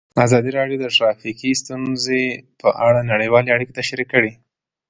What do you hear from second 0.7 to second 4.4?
د ټرافیکي ستونزې په اړه نړیوالې اړیکې تشریح کړي.